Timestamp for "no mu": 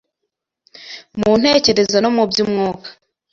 2.03-2.23